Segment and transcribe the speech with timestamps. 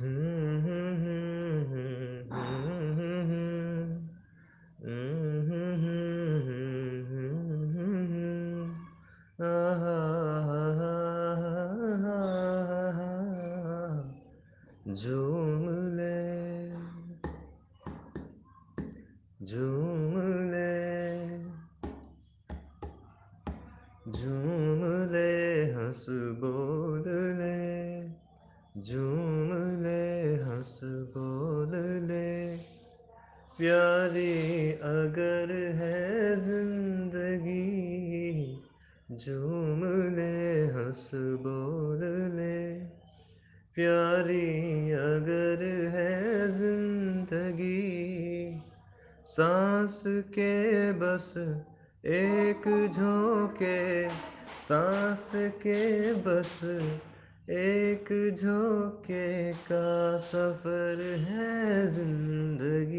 [0.00, 1.38] झूम ले
[19.46, 20.18] झूम
[20.50, 20.78] ले
[24.12, 26.67] झूम ले हंस बोल ले
[28.78, 29.50] झूम
[29.82, 31.70] ले, हंस बोल
[32.06, 32.56] ले।
[33.58, 37.64] प्यारी अगर है ज़िंदगी,
[39.16, 42.04] झूम ले, हंस बोल
[42.36, 42.74] ले।
[43.74, 46.12] प्यारी अगर है
[46.56, 47.82] ज़िंदगी,
[49.26, 51.34] सांस के बस
[52.04, 54.08] एक झोंके,
[54.68, 56.60] सांस के बस
[57.50, 62.98] एक झोंके का सफ़र है ज़िंदगी।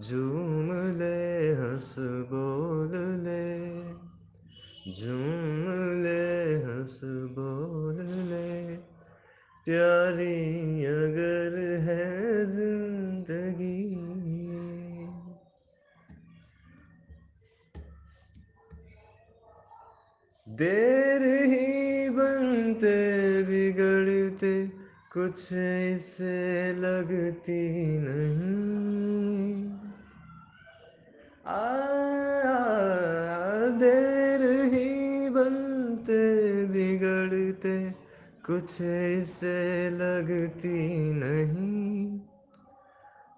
[0.00, 2.90] झूम ले, हंस बोल
[3.24, 3.70] ले।
[4.92, 5.64] झूम
[6.02, 8.76] ले, हंस बोल ले।
[9.66, 13.80] प्यारी अगर है ज़िंदगी।
[20.46, 21.79] देर ही
[22.10, 22.98] बनते
[23.42, 24.66] बिगड़ते
[25.12, 29.70] कुछ इसे लगती नहीं।
[31.46, 31.66] आ,
[33.78, 37.90] देर ही बनते बिगड़ते
[38.46, 42.20] कुछ इसे लगती नहीं।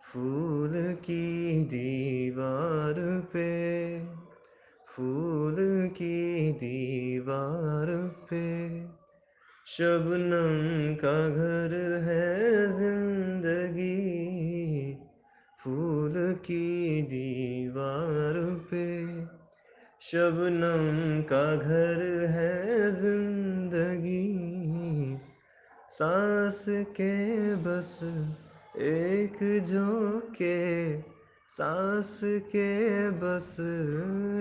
[0.04, 3.52] फूल की दीवार पे
[4.88, 5.56] फूल
[5.96, 7.86] की दीवार
[8.30, 8.61] पे
[9.72, 13.92] शबनम का घर है ज़िंदगी,
[15.60, 18.38] फूल की दीवार
[18.70, 18.86] पे।
[20.00, 24.26] शबनम का घर है ज़िंदगी,
[25.90, 27.98] सांस के बस
[28.76, 30.58] एक झोंके
[31.52, 33.56] सांस के बस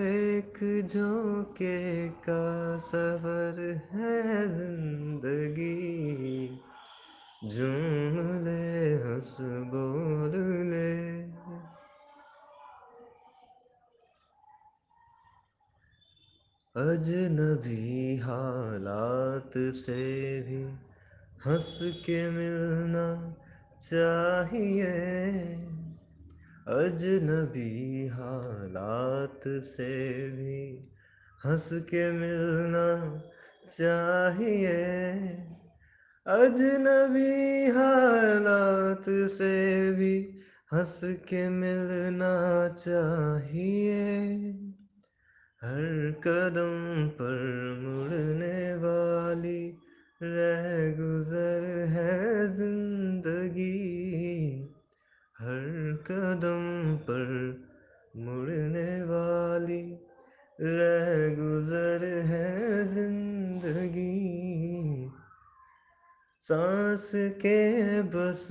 [0.00, 6.48] एक झोंके का सफ़र है ज़िंदगी।
[7.48, 11.22] झूम ले, हंस बोल ले।
[16.76, 20.64] अजनबी हालात से भी
[21.46, 23.36] हंस के मिलना
[23.80, 25.61] चाहिए।
[26.68, 30.88] अजनबी हालात से भी
[31.46, 33.22] हंस के मिलना
[33.68, 34.72] चाहिए।
[36.26, 40.40] अजनबी हालात से भी
[40.72, 44.12] हंस के मिलना चाहिए।
[45.62, 47.40] हर कदम पर
[47.82, 49.78] मुड़ने वाली
[50.22, 51.31] रह गुजर
[55.92, 57.26] कदम पर
[58.16, 59.82] मुड़ने वाली
[60.60, 64.12] रह गुजर है ज़िंदगी।
[66.42, 68.48] सांस के बस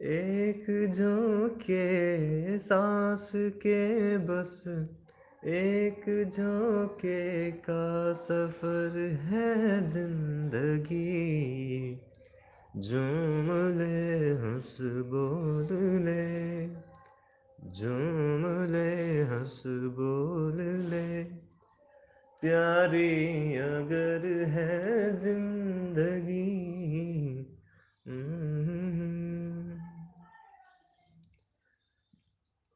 [0.00, 4.64] एक झोंके, सांस के बस
[5.44, 10.96] एक झोंके का सफ़र है ज़िंदगी।
[12.76, 14.76] झूम ले हंस
[15.10, 15.68] बोल
[16.04, 16.24] ले
[17.76, 18.90] जुमले
[19.30, 19.62] हंस
[19.98, 20.60] बोल
[20.90, 21.08] ले
[22.42, 23.08] प्यारी
[23.58, 24.68] अगर है
[25.14, 26.45] ज़िंदगी